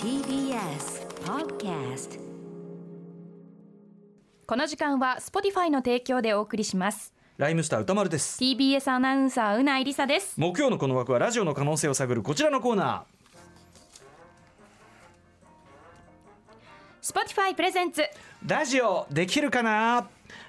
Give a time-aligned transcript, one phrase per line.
[0.00, 2.20] TBS Podcast
[4.46, 8.38] この時間は Spotify の提供でお送りしますライムスター歌丸です。
[8.40, 13.06] TBS アナウンサーうないりさです木曜のこの枠はラジオの可能性を探るこちらのコーナ
[17.02, 18.04] Spotify プレゼンツー。
[18.46, 20.06] ラジオできるかな？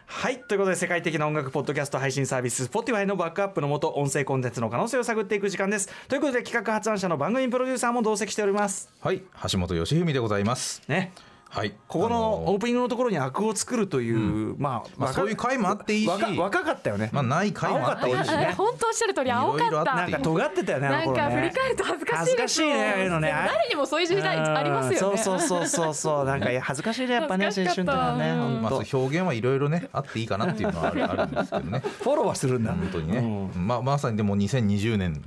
[0.07, 0.39] はい。
[0.39, 5.89] ということで、世界的な音楽ポッドキャスト配信サービス、Spotify のバックアップのもと、音声コンテンツの可能性を探っていく時間です。
[6.07, 8.89] ということで、企画発案者の番組プロデューサーも同席しております。
[9.01, 10.83] はい、橋本義文でございます。
[10.87, 11.11] ね。
[11.55, 16.09] はい、ここのあオープニングのところにアクを作るという、まあ、まあそういう回もあっていいし。
[16.09, 17.09] 若若かったよね。
[17.13, 18.47] まあない回もあっていいし青かったね。
[18.51, 21.15] あ本当おっしゃる通り青かったいろいろあなんか尖ってたよね、なん。
[21.15, 25.07] か振り返ると恥ずかしいです恥ずかしいね、誰にもそういう時代ありますよね。
[25.11, 26.25] うんそうそうそうそうそう。
[26.25, 27.91] なんかいや 恥ずかしいね、やっぱね、青恥ずかしかった。
[27.93, 28.59] 春ってのはね。
[28.59, 31.79] まあそう表現はいろいろねあっていいかなっていうのはあるあるんですけどね。
[31.79, 32.73] フォローはするんだ。
[32.73, 33.19] 本当にね、
[33.55, 33.67] うん。
[33.67, 35.23] まあまさにでも2020年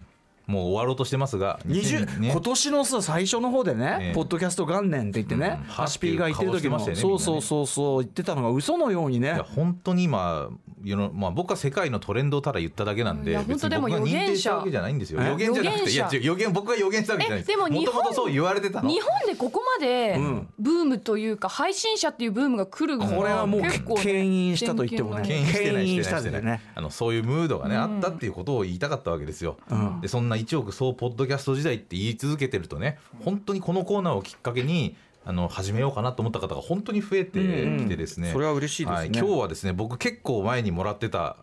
[0.48, 4.15] もう終わろうとしてますが、20 20ね今年のさ最初の方でね、ええ。
[4.15, 5.65] ポッドキャスト元年って言ってね、うん。
[5.65, 9.28] ハシピーが言ってる時も、ねそうそうそうそう言ってたのが嘘のようにね。
[9.28, 10.48] いや本当に今
[10.83, 15.20] 世のまあ僕は世界のトレンドをただ言っただけなんで、いや本当でも別に僕が認定したわけじゃないんですよ。
[15.23, 15.28] え？
[15.28, 17.39] 予言じゃなくていや予言僕が予言したわけじゃない。
[17.41, 17.53] です。
[17.53, 17.55] え？
[17.55, 18.89] でも日本そう言われてたの。
[18.89, 20.48] 日本でここまでん。
[20.58, 26.62] ブームというか配信者っていうブームが来るのこれはもう結構ね牽引したと言ってもね牽引してないしてないしてない、ね。
[26.75, 30.01] あのそういうムードがね、あったっていうことを言いたかったわけですよ、ん。
[30.01, 38.97] でそんな1億総ポッドキャスト時代って言い続けてるとね本当にこのコーナーをきっかけにあの始めようかなと思った方が本当に増えてきてですね、うんうんそれは嬉しいですね。
[38.97, 41.36] はい、今日はですね僕結構前にもらってた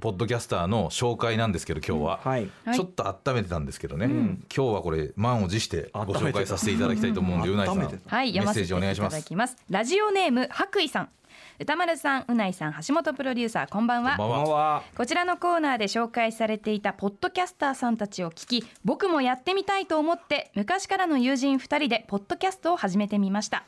[0.00, 2.50] ポッドキャスターの紹介なんですけど今日は、はい。
[2.64, 2.74] はい。
[2.74, 9.10] ちょっと温めてたんですけどね、今日はこれ満を持してご紹介させていただきたいと思うんでうないさんはい、メッセージお願いしま
[9.46, 9.56] す。
[9.68, 11.08] ラジオネーム、白衣さん。
[11.58, 14.16] 歌丸さん、うないさん、橋本プロデューサー、こんばんは。
[14.16, 23.64] こんばんはこちらのコーナーで紹介されていたポッドキャスターさんたちを聞き、僕もやってみたいと思って、昔からの友人2人でポッドキャストを始めてみました。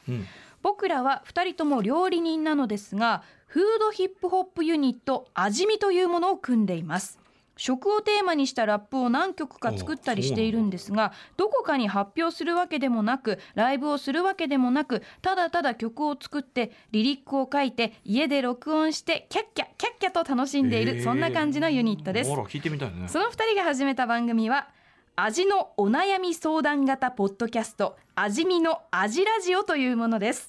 [0.63, 7.19] 僕らは2人とも料理人なのですが、フードヒップホップユニット、味見というものを組んでいます。
[7.57, 22.37] 食をテーマにしたラップを何曲か作ったりしているんですが、どこかに発表するわけでもなく、ライブをするわけでもなく、ただただ曲を作って、リリックを書いて、家で録音して、キャッキャ、キャッキャと楽しんでいる、そんな感じのユニットですほ。
[22.37, 24.69] ら聞いてみたいねその二人が始めた番組は、
[25.15, 30.49] 味のお悩み相談型ポッドキャスト、味見の味ラジオというものです。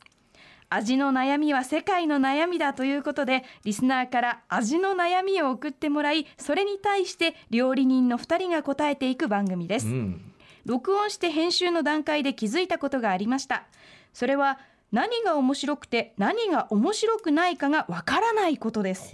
[0.73, 9.88] 味の悩みは世界の悩みだということで、リスナーから味の悩みを送ってもらい、それに対して料理人の二人が答えていく番組です。
[9.88, 10.34] うん
[10.66, 13.66] 録音して編集の段階で気づいたことがありました。
[14.13, 14.59] それは
[14.94, 19.13] 何が面白くて何が面白くないかがわからないことです。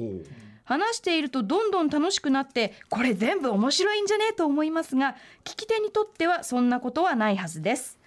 [0.64, 4.26] 話しているとどんどん楽しくなって、これ全部面白いんじゃね？
[4.30, 7.99] えと思いますが、聞き手にとってはそんなことはないはずです。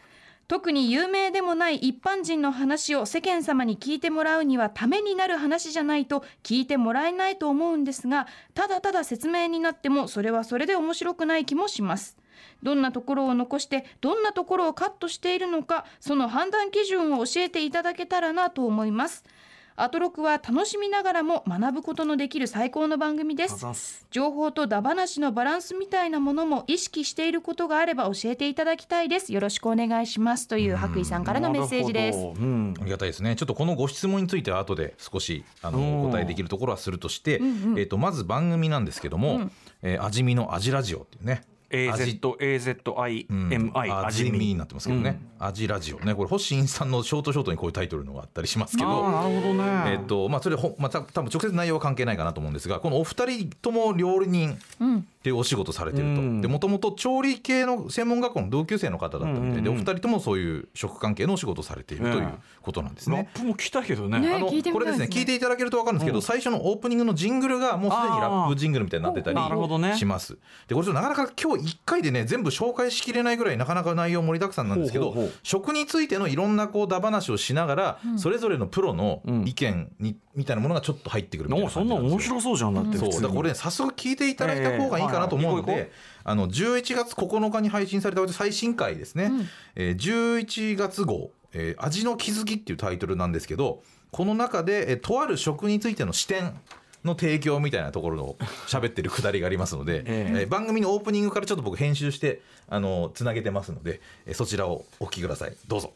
[0.52, 12.18] 特に有名でもない一般人の話を世間様に聞いてもらうにはためになる話じゃないと聞いてもらえないと思うんですが、ただただ説明になってもそれはそれで面白くない気もします。
[12.62, 19.24] どんなところを残して、どんなところをカットしているのか、その判断基準を教えていただけたらなと思います。
[19.77, 24.06] アトロクは楽しみながらも学ぶことのできる最高の番組です。
[24.10, 29.32] 情報とダ話のバランスみたいなものも意識していることがあれば教えていただきたいです。
[29.32, 30.47] よろしくお願いします。
[30.47, 32.19] という白衣さんからのメッセージです。
[32.19, 33.34] うんありがたいですね。
[33.37, 37.41] ちょっとこのご質問については後で少しあのうんお答えできるところはするとして、
[37.77, 39.50] えっ、とまず番組なんですけども、
[39.82, 41.43] えー味見の味ラジオっていうね。
[41.72, 42.21] 味。
[42.21, 44.38] AZAZIMI 味見。
[44.38, 46.15] になってますけどね、味ラジオね。
[46.15, 49.10] これ星新さんのショートショートにこういうタイトルのがあったりしますけど。
[49.10, 49.65] なるほどね。
[49.87, 54.59] えっとまあそれほまあた多分直接内容は関係ないかなと思うんですがこのお二人とも料理人
[55.22, 56.41] っていうお仕事されてると、うん。
[56.41, 63.31] でもともと調理系の専門学校の同級生の方だったみたいで、お二人ともそういう食関係のお仕事をされているということなんですね。
[63.34, 64.19] ラップも来たけどね。
[64.19, 70.38] ねあのこれですね聞いていただけると分かるんですけど、最初のオープニングのジングルがもうすでにラップジングルみたいになってたりします。
[70.66, 83.11] でこれちょっとなかなか今日1回でね全部紹介しきれないぐらいなかなか内容盛りだくさんなんですけど食についてのいろんなこうだ話をしながら、それぞれのプロの意見に、みたいなものがちょっと入ってくるみたいなそんな面白そうじゃんだってそう。
[83.11, 85.84] だからこれね早速聞いていただいた方がいいかなと思うのええはいはい。
[85.87, 85.93] で、
[86.25, 89.31] あの11月9日に配信された最新回ですね、
[89.75, 96.55] えー11月号、えー味の気づき」っていうタイトルなんですけどこの中で、えーとある食についての視点
[97.05, 98.37] の提供みたいなところを
[98.69, 100.40] 喋ってるくだりがありますので、 ええ。
[100.43, 105.56] えー番組のオープニングからちょっと僕編集してあのつなげてますので、えーそちらをお聞きください。
[105.67, 105.93] どうぞ。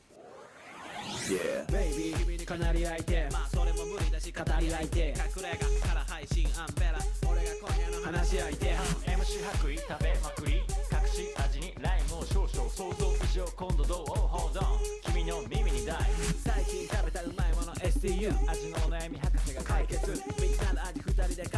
[1.26, 8.66] ベイビー君にかなり相手まあそれも無理だし語り相手隠れ家から配信アンベラ俺が今夜の話し相手
[9.10, 10.62] MC 白衣食べまくり隠
[11.10, 14.78] し味にライムを少々想像以上今度どう Hold on
[15.12, 15.98] 君の耳に大。
[16.44, 19.18] 最近食べたうまいもの STU 味のお悩み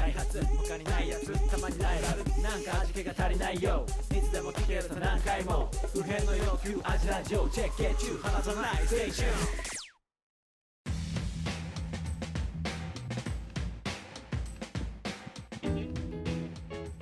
[0.08, 3.84] 開発他にないやつたまにライバルなんか味気が足りないよ。
[4.10, 5.70] いつでも聞けると何回も。
[5.92, 9.28] 普遍の要求味ラジオチェック中離さないステーション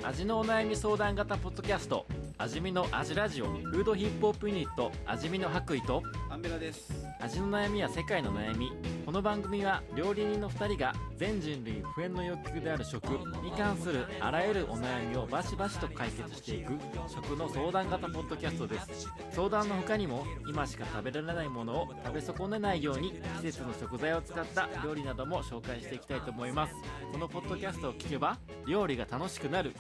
[0.09, 2.07] 味のお悩み相談型ポッドキャスト
[2.39, 6.93] 味見の味ラジオフードヒップホップユニット味見の白衣とアンベラです。
[7.21, 8.73] 味の悩みや世界の悩み
[9.07, 13.05] この番組は料理人の2人が全人類普遍の欲求である食
[13.41, 16.73] に関するあらゆるお悩みをバシバシと解決していく
[17.07, 19.09] 食の相談型ポッドキャストです。
[19.31, 26.75] 相談の他にも今しか食べられないものを食べ損ねないように季節の食材を使った料理なども紹介していきたいと思います。
[27.13, 28.37] このポッドキャストを聞けば
[28.67, 29.73] 料理が楽しくなる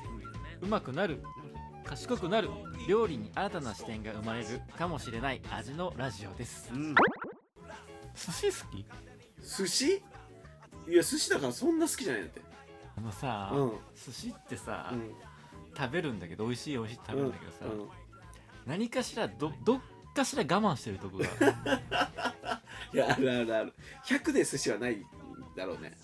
[0.62, 1.20] うまくなる
[1.84, 2.48] 賢くなる
[2.88, 4.46] 料理に新たな視点が生まれる
[4.78, 6.70] かもしれない味のラジオです。
[8.14, 8.86] 寿司好き？
[9.46, 10.02] 寿司？
[10.88, 12.40] いや寿司だからそんな好きじゃないんだって。
[12.96, 13.72] あのさ、うん。
[13.94, 15.10] 寿司ってさ、うん。
[15.76, 17.80] 食べるんだけど美味しい美味しいって食べるんだけどさ、うん。
[17.80, 17.88] うん。
[18.66, 19.80] 何かしらどどっ
[20.14, 21.24] かしら我慢してるとこが。
[22.92, 23.72] いやあるあるある。
[24.06, 25.04] 100で寿司はない
[25.56, 25.96] だろうね。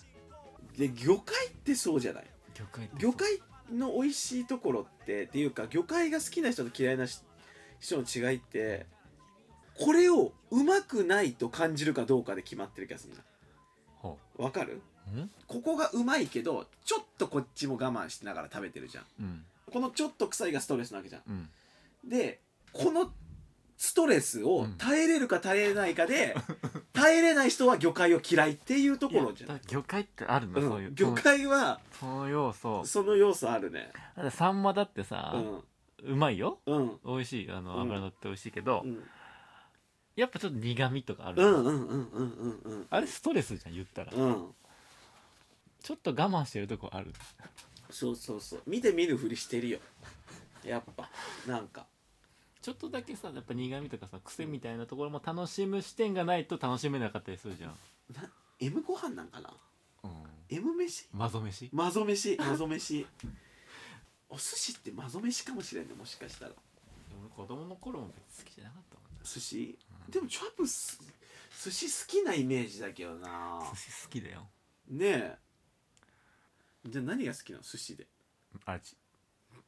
[0.77, 2.27] で魚介ってそうじゃない？
[2.53, 3.41] 魚介って魚介
[3.71, 7.21] の美味しいところってっていうか魚介が好きな人と嫌いなし
[7.79, 8.85] 人の違いって
[9.79, 13.23] これをうまくないと感じるかどうかで決まってる気がするほな
[14.37, 14.81] わかる？
[15.13, 15.29] うん？
[15.47, 19.03] ここがうまいけどちょっとこっちも我慢しながら食べてるじゃん。
[19.19, 19.45] うん。
[19.71, 21.21] このちょっと臭いがストレスなわけじゃん。
[21.27, 22.09] うん。
[22.09, 22.39] で
[22.71, 23.11] この
[23.77, 26.35] ストレスを耐えれるか耐えれないかで、
[26.93, 29.59] 耐えれない人は魚介を嫌いっていうところじゃん。
[29.67, 30.69] 魚介ってあるんだ、うん。
[30.69, 32.85] そういう魚介はその要素。
[32.85, 33.91] その要素あるね。
[34.31, 36.13] サンマだってさう、ん。
[36.13, 36.59] うまいよ。
[36.65, 36.99] うん。
[37.05, 37.51] 美味しい。
[37.51, 37.81] あのうん。
[37.81, 39.03] 油乗って美味しいけど、うん
[40.15, 42.87] やっぱちょっと苦味とかある、うんうんうんうんうんうん。
[42.89, 44.47] あれストレスじゃん言ったら、うん。
[45.81, 47.11] ちょっと我慢してるとこある。
[47.89, 48.61] そうそうそう。
[48.67, 49.79] 見て見ぬふりしてるよ。
[50.63, 51.09] やっぱ。
[51.47, 51.85] なんか。
[52.61, 57.75] ちょっとだけさやっぱ苦味とかさ癖みたいなところも楽しむ視点がないと楽しめなかったりするじゃん、
[58.15, 58.29] な
[58.61, 59.53] M ご飯なんかな？
[60.05, 60.11] うん、
[60.49, 61.09] M 飯？
[61.11, 61.69] マゾ飯？
[61.73, 63.05] マゾ飯マゾ飯。
[64.29, 66.51] お寿司ってマゾ飯かもしれんねもしかしたら
[67.19, 69.77] 俺子供の頃も別に好きじゃなかったもん寿司？
[70.09, 70.99] でもチャップス
[71.63, 73.59] 寿司好きなイメージだけどな。
[73.73, 74.49] 寿司好きだよ。
[74.89, 75.37] ねえ。
[76.85, 77.63] じゃあ何が好きなの？
[77.63, 78.07] 寿司で。
[78.65, 78.97] 味。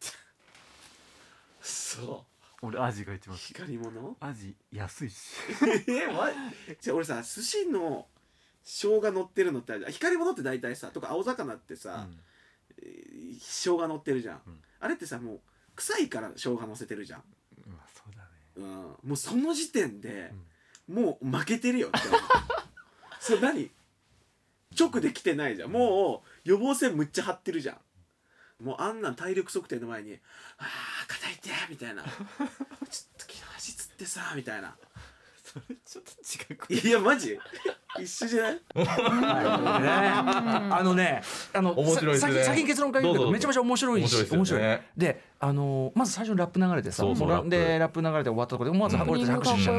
[1.61, 2.25] そ
[2.61, 2.65] う。
[2.65, 3.47] 俺味が一番好き。
[3.47, 4.17] 光り物？
[4.19, 5.15] 味安いし。
[5.87, 6.31] えま
[6.81, 8.07] じゃあ俺さ寿司の
[8.63, 9.91] 生姜乗ってるのってあるじゃん。
[9.93, 12.07] 光り物って大体さとか青魚ってさ、
[12.79, 14.61] えー生姜乗ってるじゃん、うん。
[14.79, 15.41] あれってさもう
[15.75, 17.23] 臭いから生姜乗せてるじゃん、
[18.55, 20.31] うん、もうその時点で、
[20.87, 21.99] もう負けてるよって
[23.19, 23.71] そう何？
[24.77, 25.71] 直で来てないじゃん。
[25.71, 28.63] もう予防線むっちゃ張ってるじゃん。
[28.63, 30.17] もうあんなん体力測定の前に
[30.57, 32.17] 「あー肩痛い」みたいな「ちょっ
[32.89, 34.77] と昨日足つってさ」みたいな
[35.85, 36.11] それちょっと
[36.75, 36.91] 違うい？
[36.91, 37.37] やマジ？
[37.99, 38.59] 一緒じゃない？
[38.75, 41.21] あのね
[41.53, 42.33] あの面白いですね。
[42.33, 44.37] さ先先に結論から言うけどめちゃめちゃ面白いし面白いですよね。
[44.37, 44.79] 面白い。
[44.97, 47.49] であのまず最初にラップ流れてさそうそうもララップ。
[47.51, 49.77] でラップ流れて終わったところで思わずうん俺たち拍手しちゃう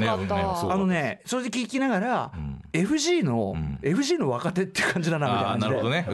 [0.73, 1.20] あのね。
[1.26, 3.79] それで聞きながら、うん FG の、うん。
[3.82, 5.56] FG の若手っていう感じだなみたいな。
[5.56, 6.06] なるほどね。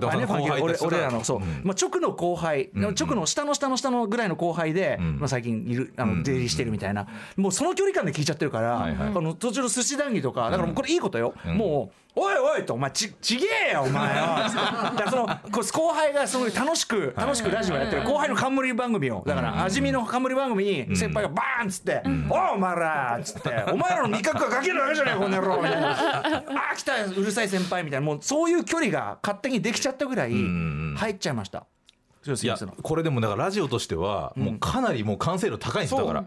[0.60, 1.62] 俺俺らのそう、うん。
[1.64, 5.18] まあ、直の後輩、直の下の下の下のぐらいの後輩で、うん。
[5.18, 7.06] まあ、最近いるあの出入りしてるみたいな、
[7.36, 9.08] もうその距離感で聞いちゃってるから、はいはい。
[9.08, 11.56] あの途中の寿司談義とかだからもうこれいいことよ、うん。
[11.56, 14.22] もうおいおいとお前ちちげえよお前よ。
[14.96, 18.02] だその後輩がすごい楽しく楽しくラジオやってる。
[18.02, 25.96] 後輩の冠番組をだから味見の冠番組に先輩がバーンっつって「おいお前ら」っつって「お前らの味覚がかけるわけじゃねえこの野郎」みたいな
[26.56, 31.66] 「あー来たようるさい先輩」みたいなもうそういう距離が勝手にできちゃったぐらいん入っちゃいました。
[32.24, 36.20] いやこれでもだからラジオとしてはもうかなりもう完成度高いんですよだから。
[36.20, 36.24] い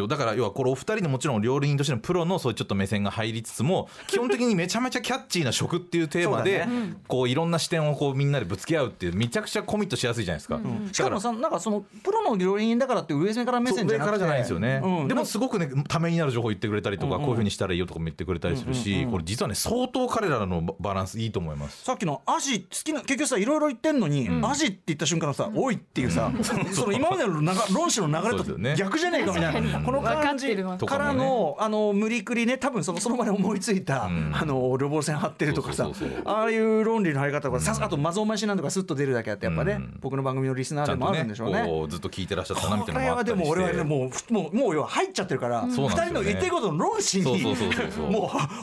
[0.00, 6.66] やだから要はこれお二人のもちろん料理人としてのプロのそういうちょっと目線が入りつつも 基本的にめちゃめちゃキャッチーな食っていうテーマで
[7.06, 10.60] こういろんな視点をこうみんなでぶつけ合うっていうめちゃくちゃコミットしやすいじゃないですか。
[10.92, 14.06] しかもさなんかそのプロの料理人だからって上から目線じゃなくて。
[14.06, 15.08] 上からじゃないんですよね、うん。
[15.08, 21.84] でもすごくねためになる情報言ってくれたりとか、こういうふうにしたらいいよとかも言ってくれたりするし、これ実はね相当彼らのババランスいいと思います。
[21.84, 26.30] さっきのアジ好きな結局さいろいろ言ってんのに、アジって言った瞬間のさ「おい」っていうさ、
[26.72, 28.44] その今までの論旨の流れと
[28.76, 34.32] 逆じゃねえかみたいな、この感じからのあの無理くりね多分そのその場で思いついた、ん。
[34.34, 36.34] あの予防線張ってるとかさそうそうそうそう。
[36.34, 39.98] ああいう論理の張り方とかさあとマゾンマシなんとかスッと出るだけあってやっぱね、うん。
[40.00, 41.64] 僕の番組のリスナーでもあるんでしょうね。
[41.88, 43.60] ずっと聞いてらっしゃったなみたいなのもあこれはでったりして。
[43.60, 45.94] も俺はねもうふもうもう要は入っちゃってるから、うなんですよね。
[45.94, 47.54] 人の言ってることの論旨にもう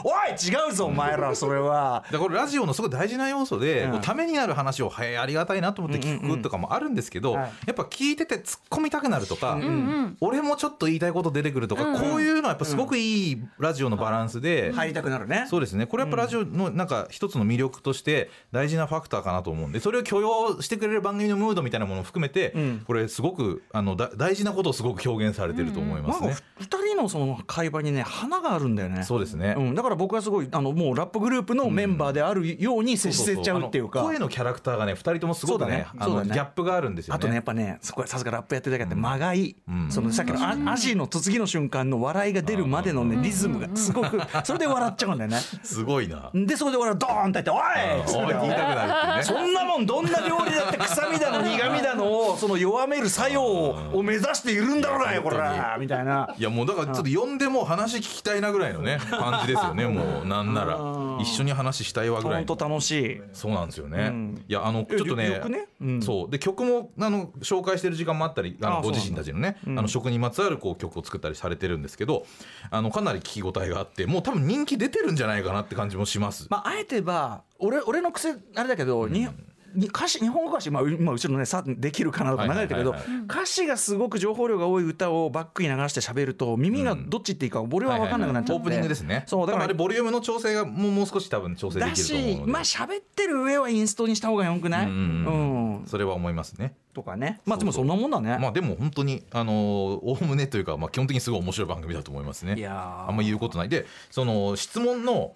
[0.04, 2.04] おい違うぞお前らそれは。
[2.06, 7.36] だからこれラジオのすごい大事な要素で、ためになる話をはいありがたいなと思って聞くとかもあるんですけど、うん。
[7.36, 7.52] うんはい。
[7.66, 15.46] やっぱ聞いてて突っ込みたくなるとか、うんうん俺もちょっと言いたいこと出てくるとか、こういうのはやっぱすごくいいラジオのバランスで、入りたくなるね。
[15.48, 15.86] そうですね。
[15.86, 22.80] これやっぱラジオのなんか一つの魅力として大事なファクターかなと思うんでそれを許容してくれる番組のムードみたいなものを含めて、ん。
[22.86, 26.36] これすごくあのだ大事なことをすごく表現されてると思いますね。
[26.58, 29.02] 二人のその会話にね花があるんだよね。
[29.02, 34.00] そうですね、うん、だから僕はすごいあのもうラップグループのメンバーであるように接せちゃうっていうか。
[34.00, 36.34] あの声のキャラクターがね2人ともすごくねあのそうだね。
[36.34, 37.16] ギャップがあるんですよね。
[37.16, 45.38] あとねやっぱねそこはさすがラップやってるだけあって間がいい、うんそのさっきのあアジの次の瞬間の笑いが出るまでのねリズムがすごく それで笑っちゃうんだよね。
[45.62, 46.30] すごいな。
[46.34, 47.60] でそれで俺はドーンって言って「おい!」
[48.00, 48.16] って。
[48.16, 49.38] おい言いたくなるってね。
[49.38, 55.38] そんなもんどんな料理だって臭みだの苦みだのをその弱める作用を目指しているんだろうがよこれ
[55.78, 56.34] みたいな。
[56.36, 60.26] いやもうだからちょっと呼んでも話聞きたいなぐらいのね感じですよねもう。
[60.26, 60.78] なんなら。
[61.20, 62.46] 一緒に話したいわぐらいの。
[62.46, 63.20] 本当楽しい。
[63.32, 64.44] そうなんですよね、うん。
[64.48, 65.68] いやあのちょっとよねね？
[65.80, 66.02] うん。
[66.02, 66.30] そう。
[66.30, 69.78] で曲もあの紹介してる時間もあったりあのあご自身たちのね、うん。
[69.78, 72.26] あの食にまつわるこう曲を作ったりされてるんですけど
[72.70, 76.46] あのかなり聞き応えがあってもう多分人気出てるんじゃないかなって感じもします。
[76.50, 79.28] まあ、あえてば俺俺の癖あれだけど、にに
[79.76, 92.44] 歌詞日本語歌詞、まあ、うまあ後ろのねさできるかなとか流れてるけど、歌詞がすごく情報量が多い歌をバックに流して喋ると耳がどっちっていいか俺は分かんなくなっちゃって、オープニングですねそうだからあれボリュームの調整がもうもう少し多分調整でだきると思うので。
[92.44, 95.76] しまあ喋ってる上はインストにした方がよくない、うんうんうん。
[95.80, 95.86] うん。
[95.86, 96.74] それは思いますね。
[96.94, 97.40] とかね。
[97.46, 98.38] まあでもそんなもんだね。
[98.40, 102.54] まあでも本当にあのおおむねというかまあ基本的にすごい面白い番組だと思いますね。
[102.56, 103.08] いやー。
[103.08, 103.68] あんま言うことない。
[103.68, 105.34] でその質問の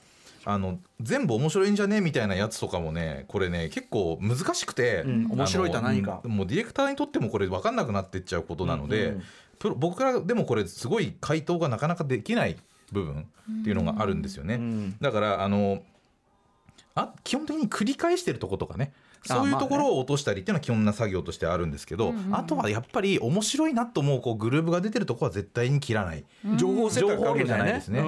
[0.49, 2.01] あの全部面白いんじゃね？
[2.01, 6.21] みたいなやつとかもねこれね結構難しくて、うん面白いとは何か。
[6.25, 9.23] もうディレクターにとってもこれ分かんなくなってっちゃうことなので、うんうん。
[9.59, 12.57] プロ僕からでもこれすごい回答がなかなかできない
[12.93, 13.27] 部分
[13.61, 14.55] っていうのがあるんですよね。
[14.55, 14.97] うん。
[15.01, 15.83] だからあの
[16.95, 26.25] あ基本的に繰り返してるとことかねあそういうところを落としたりっていうのは基本な作業としてあるんですけど、あとはやっぱり面白いなと思うこうグルーブが出てるところは絶対に切らない。
[26.57, 28.03] 情報量じゃないですね、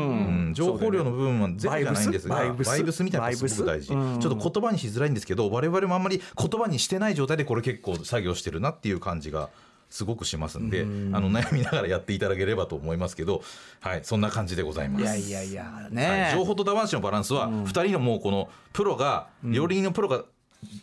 [0.53, 2.51] 情報量の部分はゼロじゃないんですがバイ
[2.83, 3.05] ブス。
[3.05, 9.51] みたいなのがすごく大事、ちょっと言葉にしづらいんですけど我々もあんまり言葉にしてない状態でこれ結構作業してるなっていう感じが
[9.91, 11.17] すごくしますんで、うん。
[11.17, 13.43] あの悩みながらやっていただければと思いますけど
[13.81, 15.03] はいそんな感じでございます。
[15.03, 20.25] いやいやいやはねい、情報とダンシのバランスは2人のもうこのプロが料理人のプロが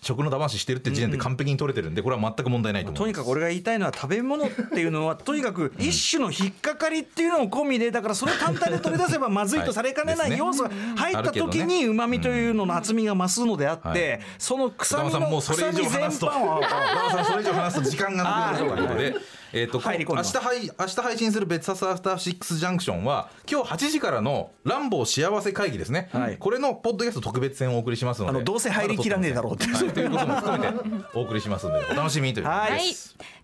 [0.01, 19.15] 食のダンシしてるって時点で完璧に取れてるんでこれは全く問題ないととにかく俺が言いたいのは食べ物っていうのは とにかく一種の引っかかりっていうのも込みでだからそれを単体で取り出せばまずいとされかねなはいい要素が入った時にうまみというのの厚みが増すのであっはていその臭みのうそれ以上臭み全話すと般 それ以上話すと時間がなくなるということで。
[19.57, 26.37] えー、と入り込んでます明日配明日配信する「別冊アフターシックスジャンクション」は今日8時からの「ランボー幸せ会議」ですね、はい。
[26.37, 29.65] これのポッドキャスト特別編をお送りしますのであのどうせ入りきらねえだろうって。
[29.65, 30.79] はいということも含めて
[31.13, 32.61] お送りしますのでお楽しみにということで。
[32.61, 32.71] はい。
[32.71, 32.95] はい、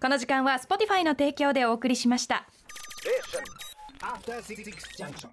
[0.01, 2.46] この時間は Spotify の提供でお送りしました。
[4.01, 4.65] After Six
[4.98, 5.30] Junction.